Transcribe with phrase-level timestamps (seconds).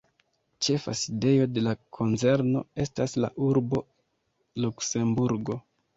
[0.67, 3.83] Ĉefa sidejo de la konzerno estas la urbo
[4.67, 5.61] Luksemburgo.